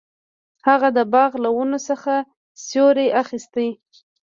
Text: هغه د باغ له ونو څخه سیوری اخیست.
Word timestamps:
هغه 0.67 0.89
د 0.97 0.99
باغ 1.13 1.31
له 1.43 1.49
ونو 1.57 1.79
څخه 1.89 2.13
سیوری 2.67 3.07
اخیست. 3.21 3.55